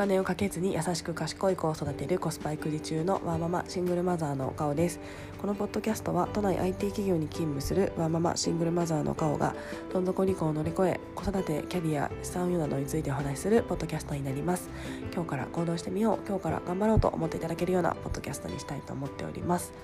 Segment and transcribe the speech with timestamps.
[0.00, 4.98] 金をかけずに優しく賢い子を育てるコスパ育児中のワーママシングルマザーの顔です。
[5.36, 9.54] このポッドキャストは都内 IT 企業に勤務するワーママシングルマザーの顔が
[9.92, 14.70] どん底離婚を乗り越え子育てキャリア資産運用などについてお話しするポッドキャストになります。
[15.12, 19.74] 今日から行動してみよう今日から頑張ろうと思っていただけるようなポッドキャストにしたいと思っております。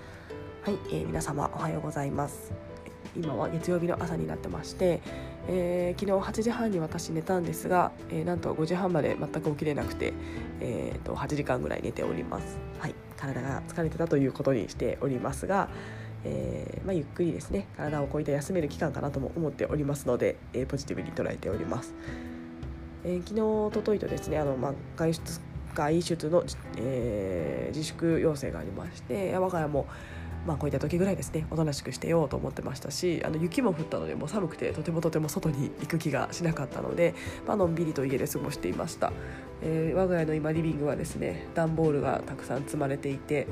[0.63, 2.76] はい、えー、皆様おはようございます。
[3.17, 5.01] 今は月曜日の朝になってまして、
[5.49, 10.13] えー、昨日8時半に私寝たんですが、えー、なんと5時半まで全く起きれなくて、
[10.61, 15.69] えーと、8時間ぐらい寝ております、はい、体が疲れてたということにしておりますが、
[16.25, 17.69] えー、まあ、ゆっくりですね。
[17.77, 21.95] 体をこういった休める期間かなとも思っておりますので、えポジティブに捉えております、
[23.05, 25.41] え昨日おとといとですねあの、まあ、外出
[25.75, 26.45] 外出の、
[26.77, 29.87] え自粛要請がありまして我が家も
[30.47, 37.15] まあ、こういった時ぐらいですねおとなしくしてようと思ってましたしあの雪も降ったのでもう寒くてとてもとても外に行く気がしなかったので、
[37.47, 39.13] まあのんびりと家で過ごしていました、
[39.63, 43.47] えー、我が家の今リビングはですね段ボールがたくさん積まれていて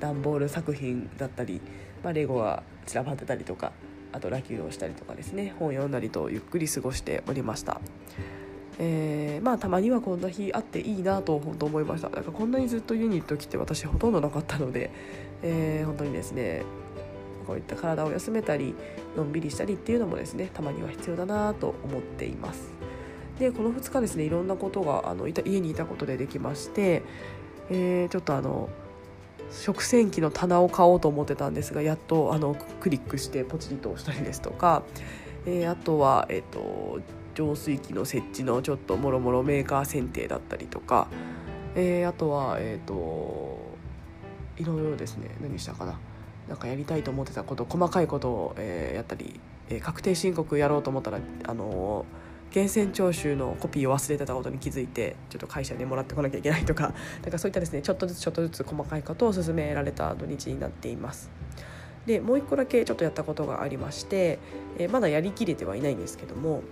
[0.00, 1.60] 段ボール作品だったり、
[2.04, 3.72] まあ、レゴが散らばってたりとか
[4.12, 7.80] あとラキューをしたりとかですね本読んだりとゆっくり過ごしておりました。
[8.80, 12.08] えー、まあたまにはこんな日あっていいなと本当思いました。
[12.08, 14.90] だかこんなにずっと家にいる時って私ほとんどなかったので、
[15.42, 16.62] えー、本当にですね
[17.46, 18.74] こういった体を休めたり
[19.16, 22.70] のんびりしたりっていうのもですねたまには必要だなと思っています。
[23.40, 27.02] でこの2日ですねいろんなことがあのいた家にいたことでできまして、
[27.70, 28.68] えー、ちょっとあの
[29.50, 34.82] 食洗機の棚を買おうと思ってたんですがやっとあのクリックしてポチリと押したりですとか、
[35.46, 37.00] えー、あとは、えーと
[37.38, 41.06] 浄水器の設置のちょっともろもろメーカー選定だったりとか、
[41.76, 43.60] えー、あとはえっ、ー、と
[44.56, 46.00] いろいろですね何したかな
[46.48, 52.06] なんかやりたいと思ってたこと細かいことを、えー、やったり、え、確定申告やろうと思ったらあの
[52.50, 56.92] 源泉徴収のコピーを忘れてたことに気づいてちょっと会社でもらってこなきゃいけないとか
[57.22, 61.30] なんかそういったですねちょっとずつちょっとずつ細かいことを進められた土日になっています。
[62.06, 64.38] でもう一個だけちょっとやったことがありまして、
[64.78, 66.62] えー、まだやりきれてはいないんですけども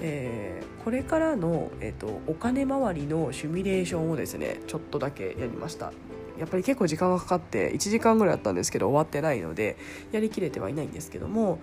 [0.00, 5.92] えー、これからの、えーと、お金回りのシミュレーションをですねちょっとだけやりました。
[6.38, 9.76] やっぱり結構時間がかかって1時間ぐらいあったんですけど終わってないので
[10.12, 11.58] やりきれてはいないんですけども、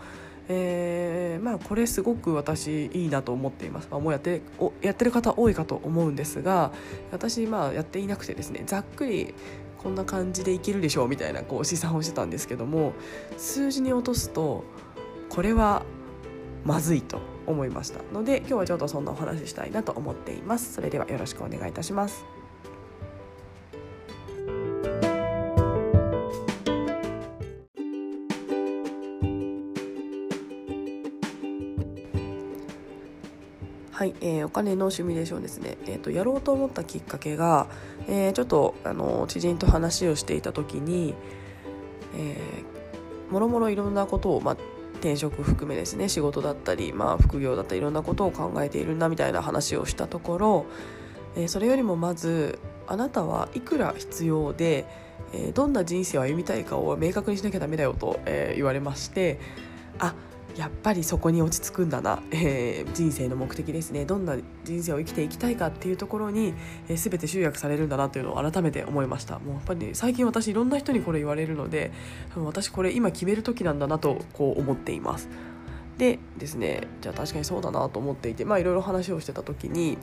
[0.50, 6.74] えー、まあこれすごく私いいなと思っています、まあ、もうやっておやってる方多いかと思うんですが
[7.12, 9.34] 私まあやっていなくてですねざっくり
[9.82, 12.94] こんな感じでいけるでしょうみたいなこう試算をしてたんですけども
[13.38, 14.66] 数字に落とすと
[15.30, 15.84] これは
[16.66, 17.35] まずいと。
[17.48, 20.74] 思いましたので今日はちょっとそんなお話ししたいなと思っています。
[20.74, 22.26] それではよろしくお願いいたします。
[33.96, 37.68] はい、えー、お金のシミュレーションですね、えーと、やろうと思ったきっかけが、
[38.10, 41.16] えー、ちょっとあの知人と話をしていた時に、
[42.14, 44.58] えー、もろもろいろんなことを、まあ、
[44.96, 50.66] 転職含めですね仕事だったり、まあ、副業だったりいろんなことを考えているんだみたいな話をしたところ、
[51.36, 54.86] えー、それよりもまずあなたはいくら必要で、
[55.34, 59.40] えー、どんな人生を歩みたいかを明確にしなきゃダメだよと、えー、言われまして
[60.00, 60.14] あ
[60.56, 64.06] やっぱりそこに落ち着くんだな、えー、人生の目的ですね。
[64.06, 66.54] どんな人生を生きていきたいかっていうところに、
[66.88, 69.40] えー、全て集約されるんだなというのを改めて思いました。
[69.40, 71.92] もうやっぱり、ね、最近私いろんな人にこれ言われるので
[72.36, 75.30] 私これ今決める時なんだなとこう思っています。
[75.98, 79.98] でですねじゃあ確かにそうだなと思っていてまあいろいろ話をしてた時に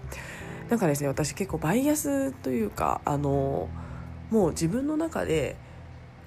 [0.71, 3.69] なんかですね私結構バイアスというかあの
[4.31, 5.57] もう自分の中で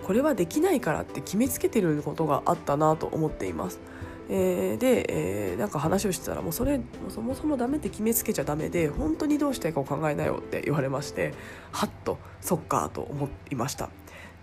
[0.03, 3.79] これはできないからって決めつけてることがあったなと思っています。
[4.29, 5.05] えー、で、
[5.51, 11.33] えー、なんか話をしてたらもうそれそもそもダメって決めつけちゃダメで本当にどうしたいかを考えなよって言われまして
[11.71, 13.89] はっとそっかと思いました。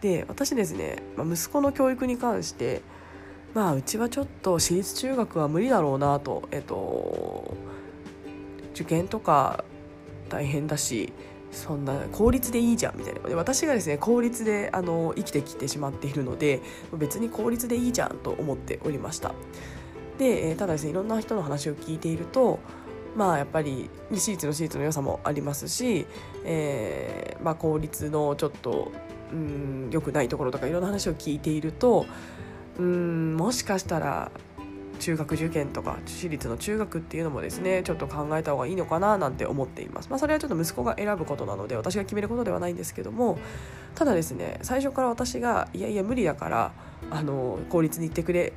[0.00, 2.82] で私ですね、まあ、息子の教育に関して
[3.54, 7.54] まあうちはちょっと私立中学は無理だろうなとえっ、と
[8.74, 9.64] 受験とか
[10.28, 11.12] 大変だし
[11.52, 13.20] そんな効率でいいじゃんみたいな。
[13.20, 16.60] で私がですね効率であの生きてきてしまっているので
[16.94, 19.34] 別に効率でいいじゃんと思っておりました。
[20.18, 22.58] で、ただですねいろんな人の話を聞いていると
[23.16, 26.06] まあやっぱり私立の私立の良さもありますし、
[26.44, 28.90] えー、まあ、効率のちょっと
[29.32, 32.06] うん良くないところとかいろんな話を聞いていると
[32.78, 34.30] うんもしかしたら
[35.02, 43.36] 中学受験とか私立の中学っていうのもですねちょっと考えた方がいいのかななんて思っています、まあ、それはちょっと息子が選ぶことなので私が決めることではないんですけども
[43.96, 46.72] ただですね最初から私がいやいや無理だから
[47.10, 48.52] あの公立に行ってくれ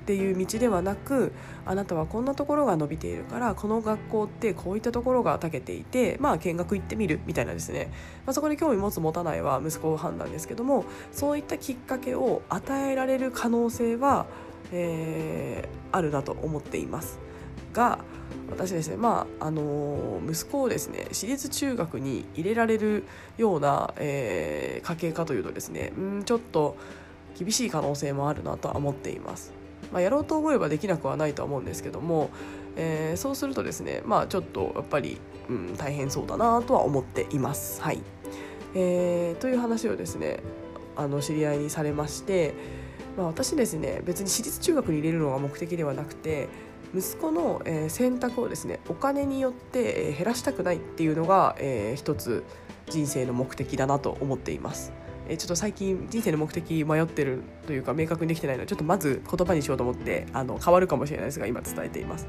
[0.00, 1.32] っていう道ではなく
[1.66, 7.92] あなたはこんなところが伸びているからこの学校ってこういったところが長けていてまあ見学行ってみるみたいなですね、
[8.26, 14.26] まあ、そこで興味持つ持たないは息子判断ですけどもそういったきっかけを与えられる可能性は、
[14.72, 17.18] えー、あるなと思っています
[17.72, 17.98] が
[18.50, 23.04] 私ですねまああの息子をですね私立中学に入れられる
[23.38, 26.76] ような、えー、家系かというとですねうんちょっと
[27.38, 29.52] 厳しい可能性もあるなとは思っています。
[29.92, 32.30] まあ、やろうと思えばできなくはないとは思うんですけども、
[32.76, 35.18] えー、そうするとですねまあちょっとやっぱり、
[35.48, 37.80] うん、大変そうだなとは思っています。
[37.82, 38.02] はい
[38.74, 40.40] えー、という話をですね
[40.96, 42.54] あの知り合いにされまして、
[43.20, 46.48] まあ、私ですね別に私立中学に入れるのが目的ではなくて
[46.96, 52.42] 息子の、え、選択をですねお金によって、え、減らしたくないっていうのが、えー、一つ
[52.88, 54.92] 人生の目的だなと思っています。
[55.28, 62.26] えちょっと最近人生の目的迷ってるというか明確にできてないのでちょっとまず言葉にしようと思ってあの変わるかもしれないですが今伝えています。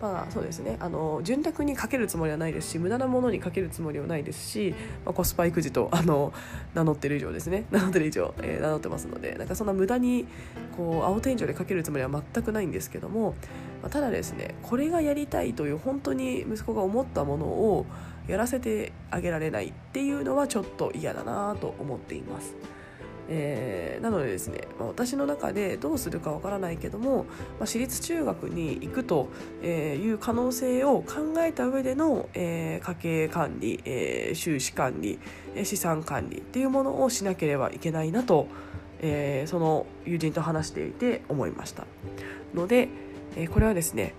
[0.00, 4.74] まあそうですねあの潤沢にかけるつもりはないですし無駄なものにかけるつもりはないですし、
[5.04, 6.32] まあ、コスパ育児とあの
[6.74, 10.26] 名乗ってる以上ですね 名乗ってる以上、えー、名乗ってますのでなんかそんな無駄に
[10.76, 13.34] こう青天井でかけるつもりは全くないんですけども、
[13.82, 17.86] まあ、ただですねこれがやりたいという本当に息子が思ったものを
[18.26, 22.54] やらせてあげられないっていうのはちょっと嫌だなと思っています。
[23.32, 27.24] えー、なのでですね、まあ、私の中でどうするかわからないけども、
[27.58, 29.28] まあ、私立中学に行くと
[29.64, 35.20] いう可能性を考えた上での、えー、家計管理、えー、収支管理
[35.62, 38.48] 資産管理っていうものをしなければいけないなと、
[39.00, 41.86] えー、その友人と話していて思いました。
[42.52, 42.88] ので、
[43.36, 44.14] えー、これはですね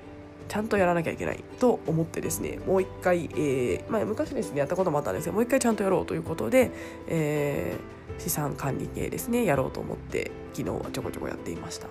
[0.51, 6.71] ちゃんとやらなきゃいけないと思ってですねもう一回、えーまあ、昔ですねやったこともあったんですがもう一回ちゃんとやろうということで、
[7.07, 11.87] えー、資産管理系ですねやろうと思って昨日はちょこちょこやっていました。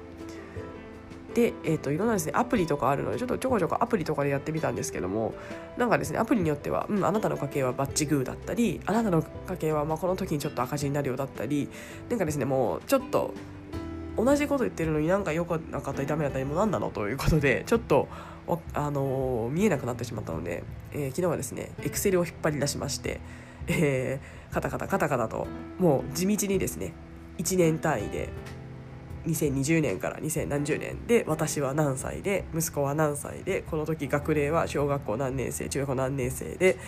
[1.32, 5.32] で、えーと、いろんなですねアプリとかあるのでちょっとちょこちょこアプリとかでやってみたんですけども
[5.78, 11.70] なんかですねアプリによっては、うん、あなたの家計はバッチグーだったりあなたの家計はまあこの時にちょっと赤字になるようだったり
[12.10, 13.32] なんかですねもうちょっと
[14.16, 18.08] 同じこと言ってるのになんか良くなかったりダメだったりも何なのということでちょっと
[18.74, 23.20] あの見えなくなってしまったので、えー、昨日はですねエクセルを引っ張り出しまして、
[23.66, 25.46] えー、カタカタカタカタと
[25.78, 26.92] もう地道にですね
[27.38, 28.30] 1年単位で
[29.26, 36.78] 2020年から2000何十年で私は何歳で息子は何歳でこの時学齢は小学校何年生中学校何年生で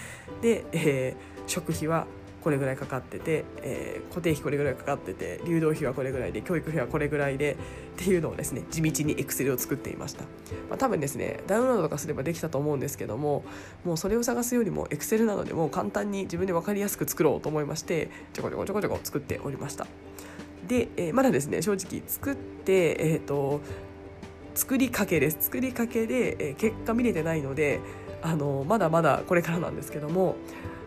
[0.40, 2.06] で、えー、食費は
[2.42, 7.56] これぐらいかかってて、えー、固定費これぐらいかかってて流動費はこれぐらいで教育費はこれぐらいでっ
[7.96, 10.24] ていうのをですね地道にエクセルを作っていました、
[10.68, 13.44] まあ、多分ですねダウンロードとかすればできたと思うんですけども
[13.84, 19.86] もうそれを探すよりもエクセルなのでもう簡単に自分で分かりやすく作ろうと思いましてちょこちょこちょこちょこ作っておりました。
[20.66, 23.60] で、えー、まだですね正直作ってえっ、ー、と
[24.54, 25.38] 作りかけです。
[25.40, 27.80] 作りかけで、えー、結果見れてないので
[28.22, 30.36] あのまだまだこれからなんですけども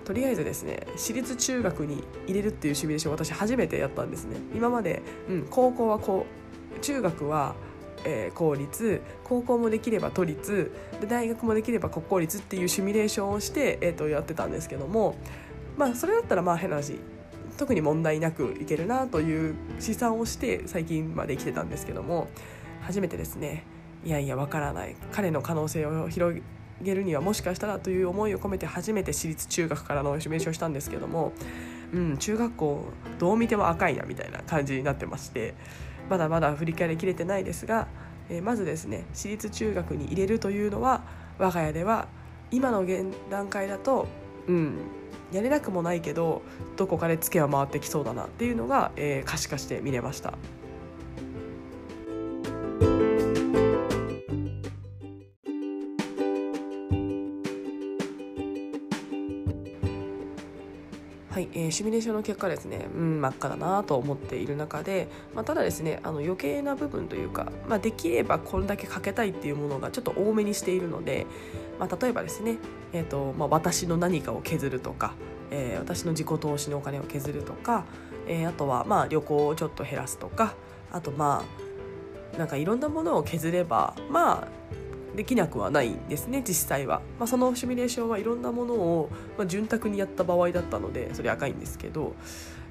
[0.06, 4.38] とりあえずですね私立中学に入れるっていうシミュレーションを私初めてやったんですね。
[4.56, 6.26] 今まで、うん、高校はこ
[6.78, 7.56] う中学は
[8.08, 10.72] えー、公立高校もできれば都立
[11.02, 15.18] で大学もできれば国公立っていうシミュレーションをして、えー、とやってたんですけども
[15.76, 17.00] まあそれだったらまあ変な話
[17.58, 22.28] 特に問題なくいけるなという試算をして最近まで生きてたんですけども
[22.82, 23.64] 初めてですね。
[24.04, 24.96] いやいやわからない。
[25.12, 26.40] 彼の可能性を広
[26.82, 31.32] げるにはもしかしたらという思いを込めて初めて私立中学からのシミュレーションしたんですけども、
[31.94, 32.86] うん、中学校
[33.20, 35.56] どう見ても赤いなみたいな感じになってまして
[36.10, 37.88] まだまだ振り返りきれてないですが、
[38.30, 41.04] えー、まずですね私立中学に入れるというのは
[41.38, 42.08] 我が家では
[42.52, 44.08] 今の現段階だと、
[44.48, 44.78] うん、
[45.32, 46.42] やれなくもないけど
[46.78, 50.34] どこかでツケは回ってきそうだなっていうのが、えー、可視化して見れました。
[61.76, 71.28] シミュレーションの結果ですね、うん、真っ赤だなと思っている中で、まあ、ただですねあの余計な部分というか、まあ、できればこれだけかけたいっていうものがちょっと多めにしているので、
[71.78, 72.58] まあ、例えばですね、
[72.94, 75.16] えーとまあ、私の何かを削るとか、
[75.52, 77.84] えー、私の自己投資のお金を削るとか、
[78.28, 80.56] えー、あとはまあ旅行をちょっと減らすとか
[80.94, 81.44] あとま
[82.34, 84.48] あなんかいろんなものを削ればまあ
[85.16, 92.14] できなくはないんですね実際は、まあ、そのシミュレーションはいろんなものを、まあ、潤沢にやった場合だったのでそれ赤いんですけど、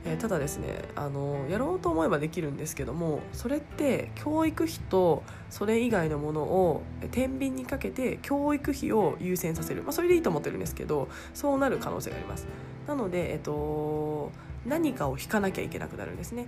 [0.04, 12.46] えー、ただですねあのやろうと思えばできるんですけどもそれって教育費とそれ以外のものを天秤にかけて教育費を優先させる、まあ、それでいいと思ってるんですけどそうなる可能性があります。
[12.86, 14.30] なので、えっと、
[14.66, 16.46] 何かを引かなきゃいけなくなるんですね。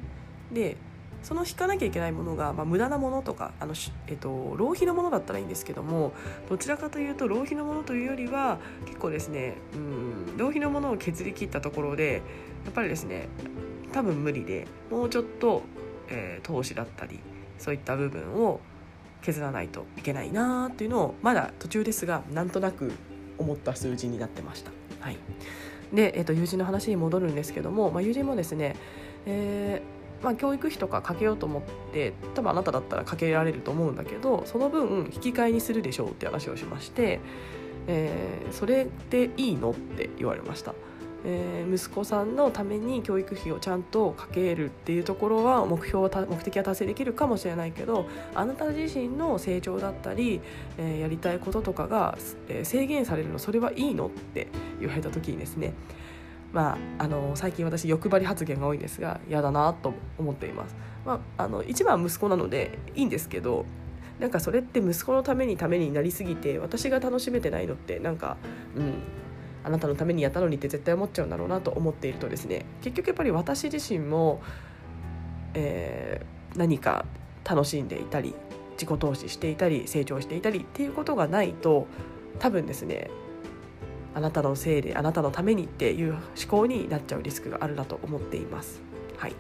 [0.52, 0.76] で
[1.23, 3.75] その引かなきゃいけないものが、まあ、無駄なものとかあの、
[4.06, 6.12] えっと、浪費のものだったらいいんですけども
[6.49, 12.23] どちらかというと浪費のものというよりは結構ですねうん浪費のものを削り切ったところで
[12.64, 13.28] やっぱりですね
[13.92, 15.62] 多分無理でもうちょっと、
[16.08, 17.20] えー、投資だったり
[17.58, 18.61] そういった部分を
[19.23, 22.92] 削らないといけないなっていうのをまだ途中ですがなんとなく
[23.38, 24.70] 思った数字になってました。
[25.00, 25.18] はい、
[25.92, 28.76] で、えー、と友人の話に戻るんですけども、まあ、友人もですね、
[29.26, 37.20] えーまあ、教育費とかかけようと思って多分あなただったらかけられると思うんだけどその分引き換えにするでしょうって話をしまして、
[37.87, 40.75] えー、それでいいのって言われました。
[41.28, 50.40] えー、息子さんのために教育費をちゃんとかけるっていうところは目標は目的は達成できるかもしれないけどあなた自身の成長だったり、
[50.78, 52.16] えー、やりたいこととかが、
[52.49, 54.46] えー、制限されるのそれはいいのって
[54.78, 55.75] 言われた時にですね
[56.52, 63.66] まあ、あの最近私欲張り発言が多いんですが嫌だなと思っています、まあ、あの一番息子なのでいいんですけど
[64.18, 68.36] なんかそれって息子のためにためになりすぎて私が楽しめてないのってなんか
[68.74, 68.94] うん
[69.64, 74.40] あなたのためにやったのにって絶対思っちゃうんだろうなと思っているとですね結局やっぱり私自身も、
[75.54, 77.04] えー、何か
[77.44, 78.34] 楽しんでいたり
[78.78, 81.88] 自己投資していたり成長していたりっていうことがないと
[82.38, 83.10] 多分ですね
[84.16, 88.80] あなたのせいであなたのためにっていう思考になっちゃうリスクがあるなと思っています。
[89.18, 89.35] はい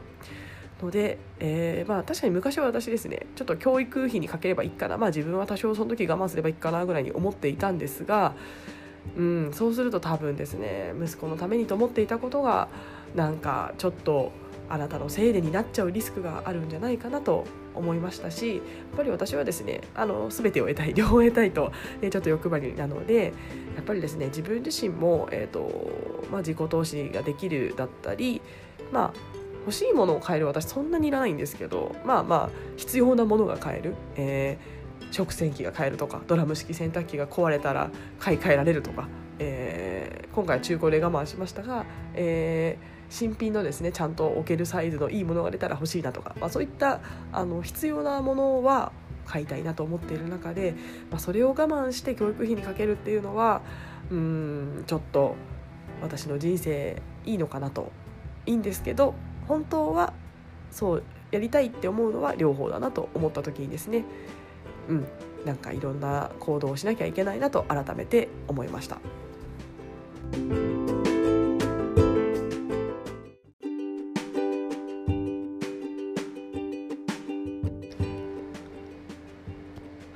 [0.82, 8.34] ので、えー、まあ確かに昔は私ですねちょっと教育費にかければいいかなまあ自分は多少その時我慢すればいいかなぐらいに思っていたんですが、
[9.16, 12.68] うん、そうすると多分ですね息子のためにと思っていたことが
[13.14, 14.32] なんかちょっと
[14.68, 17.44] あなたのせいでになっちゃうリスクがあるんじゃないかなと
[17.74, 18.62] 思いましたしやっ
[18.96, 23.32] ぱり私はですねあの全てを得たい 両方得たいと、ね、ちょっと欲張りなので
[23.74, 28.40] やっぱりですね自分自身も、えーとまあ、自己投資ができるだったり
[28.92, 39.08] まあ欲しいものを買える私そんなにいらないんですけどまあまあ必要なものが買える、えー、食洗機が買えるとかドラム式洗濯機が壊れたら買い替えられるとか、
[39.40, 47.00] えー、今回中古で我慢しましたが、えー新品のですねちゃんと置けるサイズのいいものが出たら欲しいなとか、まあ、そういった
[47.32, 48.92] あの必要なものは
[49.26, 50.74] 買いたいなと思っている中で、
[51.10, 53.62] まあ、それを我慢して教育費にかけるっていうのは
[54.10, 55.34] うんちょっと
[56.00, 57.90] 私の人生いいのかなと
[58.46, 59.14] いいんですけど
[59.48, 60.12] 本当は
[60.70, 64.04] そうやりたいって思うのは両方だなと思った時にですね
[64.88, 65.06] うん
[65.44, 68.98] なんかいろんな行動をしなきゃいけないなと改めて思いました。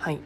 [0.01, 0.19] はい。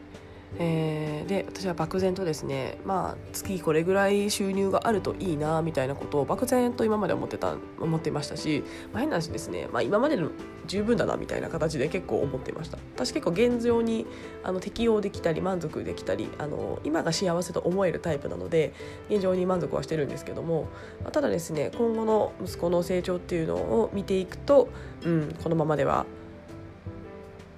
[0.57, 8.63] えー、で私は漠然とですねまあ月これぐらい収入があるといいなみたいなことを漠然と今まで思ってた思ってましたし、
[8.93, 10.29] まあ、変な話ですね、まあ、今までの
[10.65, 12.77] 十分だなみたいな形で結構思ってました。
[12.95, 14.05] 私結構現状に
[14.45, 18.73] あの適応できたり満足できたりあの今が幸せと思えるタイプなので
[19.09, 20.69] 現状に満足はしてるんですけども、
[21.03, 24.69] まあ、ただですね今後の息子の成長っていうのを見ていくと、
[25.03, 26.05] うん、このままでは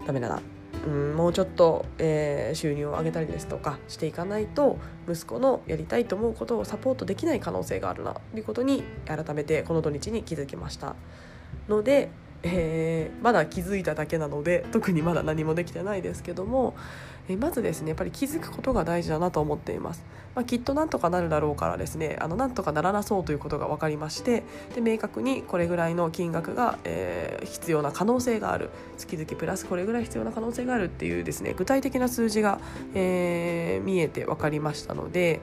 [0.08, 0.57] ダメだな。
[0.88, 4.78] うん、もうちょっと、えー、収入を上げたりですとかしていかないと
[5.10, 10.96] 息子のやりたいと思うことをサポートできない可能性があるなということに改めてこの土日に気づきました。
[11.68, 12.10] ので、
[12.44, 16.76] えー、まだ気づいただけなので特にまだ何もできてないですけども、
[17.30, 20.04] えまずですねやっぱり気づくことが大事だなと思っています、
[20.34, 24.44] まあ、きっとなんとかなるだろうからですねあのなんとかならなそうということが分かりまして
[24.76, 28.70] で明確にこれぐらいの金額が、えー、必要な可能性がある。
[28.98, 32.60] 月々プラスこれぐらい必要な可能性があるっていうですね具体的な数字が、
[32.96, 35.42] え、見えて分かりましたので、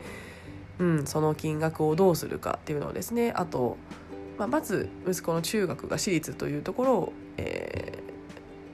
[0.78, 3.76] うん、その金額をどうするかっていうのをですねあと
[4.38, 7.98] まあ、まず息子の中学が私立というところを、え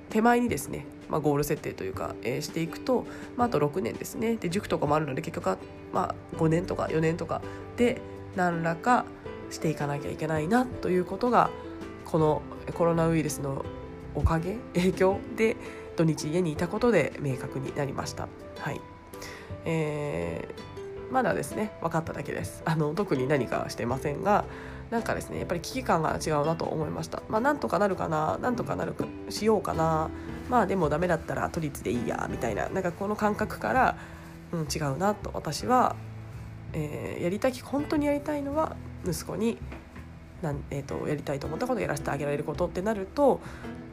[0.08, 3.04] ー、手前にですねまあ、ゴール設定というか、えー、していくと、
[3.36, 5.58] まあ、あと6年ですねで塾とかもあるので結局は、
[5.92, 7.42] まあ、5年とか4年とか
[7.76, 8.00] で
[8.36, 9.04] 何らか
[9.50, 11.50] していかなきゃいけないなということが
[12.04, 12.42] この
[12.74, 13.64] コロナウイルスの
[14.14, 15.56] おかげ 影響で
[15.96, 18.28] 土日家にいたことで明確になりました。
[18.58, 18.80] はい
[19.64, 20.69] えー、
[21.10, 22.62] まだですね分かっただけです。
[22.66, 24.44] あの特に何かしてませんが
[24.90, 27.22] なんかですねやっぱり危機感が違うなと思いました。
[27.28, 30.10] まあなんとかなるかななんとかなるかしようかな。
[30.48, 33.96] まあでもダメだったら都立でいいやみたいななんかこの感覚から、
[34.52, 35.94] うん、違うなと私は、
[36.72, 38.74] えー、やりたい本当にやりたいのは
[39.06, 39.58] 息子に
[40.42, 43.40] なん、えーと、やりたいと思ったことをやらせてあげられることってなると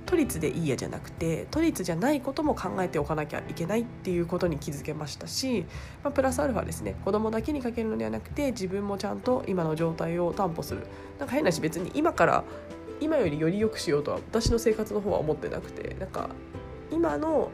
[0.08, 5.66] 都立でいいやじゃなくて都立じゃないことも考えておかなきゃいけないっていうことに気づけましたし、
[6.04, 6.96] まあ、プラスアルファですね。
[7.06, 10.88] 子供だけにかけるのではなくて自分もちゃんと今の状態を担保する。
[11.20, 12.44] なんか変なし別に今から
[13.00, 16.30] 今よりより良くしようとは私の生活の方は思ってなくてなんか
[16.90, 17.52] 今の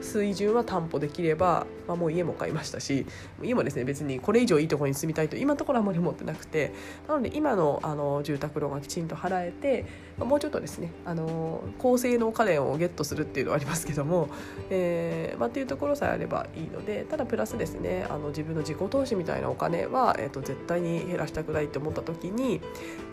[0.00, 3.06] 水準は担保できれば、まあ、もう家も買いましたし
[3.42, 6.72] 家もですね別にこれ以上いいところに住みたいと今のところはあまり思ってなくて
[7.08, 9.86] なので今のあの住宅ローンがきちんと払えて、
[10.18, 14.28] まあ、もうちょっとですねあの高性能家電をゲットするっていうのはありますけども、
[14.70, 22.60] えーまあ、っていうところさえあればいいのでただプラスですねあの自分の自己投資みたいなお金は、えーと、絶対に減らしたくないって思った時に、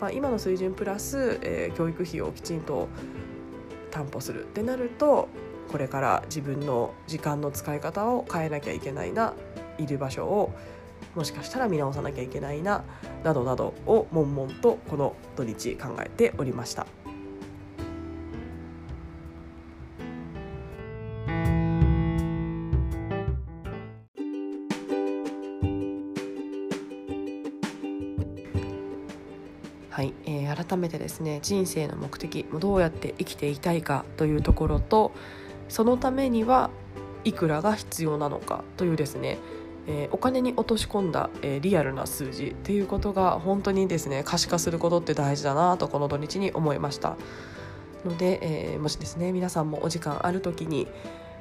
[0.00, 2.88] まあ、今の水準プラス、えー、教育費をきちんと
[3.90, 5.28] 担保するってなると
[5.70, 9.34] これから自分の時間の使い方を変えなきゃいけないな
[9.78, 10.52] いる場所を
[11.14, 12.84] もしかしたら見直さなきゃいけないな
[13.22, 16.86] などなどを悶々とこの土日考えておりました。
[29.90, 35.10] はい、えー、改めてですね人生の目的どうやって生きていたいかというところと
[35.68, 36.70] そのためには
[37.24, 39.38] いくらが必要なのかというですね
[39.88, 47.16] えー、お金に落とし込んだ、えー、リアルな数字っていうことが本当にですね可視化することって大事だなとこの土日に思いました。
[48.04, 50.86] ので、えー、もしですね皆さんもお時間ある時に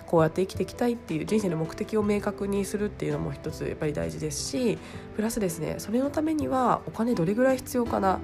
[0.07, 4.79] こうやって生きていきたいっていう人生の目的を明確にするっていうのも一つやっぱり大事ですし
[5.15, 8.19] プラスですねそれのためにはお金どれぐらい必要かな。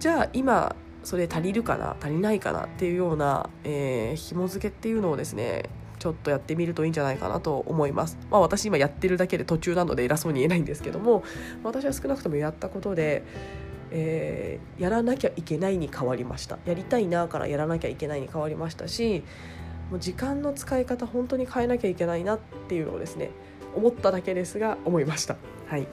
[0.00, 8.18] じゃあ今それ足りるかな足りないかなっていうような、えー、紐付けっていうのをですねちょっとやってみるといいんじゃないかなと思います。
[8.30, 11.22] まあ、私今やってるだけで途中なので偉そうに言えないんですけども
[11.62, 13.22] 私は少なくともやったことで、
[13.90, 19.22] えー、やらなきゃいけないに変わりましたやりたいなからやらなきゃいけないに変わりましたし
[19.90, 22.38] もう時間の使い方本当に変えなきゃいけないなっ
[22.68, 23.30] ていうのをですね
[23.76, 25.36] 思っただけですが思いました。
[25.66, 25.86] はい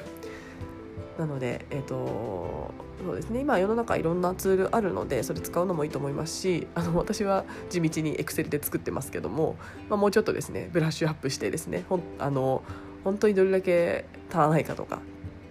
[1.19, 9.55] なので、えーとそうですね今世の中いろんなツールあるのでそれ使うのもいいと思いますしあの私は地道にエクセルで作ってますけども、
[9.89, 12.63] まあ、もうちょっとですねブラッシュアップしてですねほんあの
[13.03, 14.99] 本当にどれだけ足らないかとか、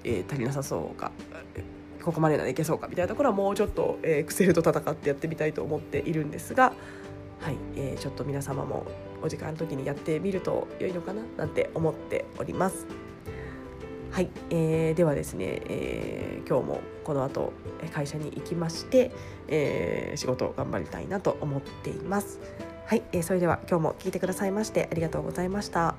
[0.04, 1.12] えー、足りなさそうか
[2.02, 6.72] ここまでならいけそうかみたいなところはもうちょっとエクセルと戦ってやってみたいと思っているんですが、
[7.40, 8.86] はいえー、ちょっと皆様も
[9.22, 13.05] お時間の時にやってみると良いのかななんて思っております。
[14.16, 17.52] はい、えー、ではですね、えー、今日もこの後
[17.92, 19.10] 会社に行きまして、
[19.46, 22.40] えー、仕事を頑張りたいなと思っています。
[22.86, 25.96] はい、えー、それでは今日も聞いてくださいましてありがとうございました。